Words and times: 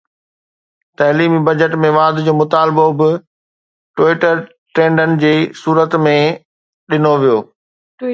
تعليمي 0.99 1.39
بجيٽ 1.49 1.73
۾ 1.81 1.91
واڌ 1.97 2.15
جو 2.27 2.33
مطالبو 2.41 2.85
به 3.01 3.11
ٽوئيٽر 3.99 4.35
ٽريڊن 4.79 5.13
جي 5.25 5.33
صورت 5.61 5.99
۾ 6.07 6.15
ڏٺو 6.91 7.13
ويو 7.21 7.37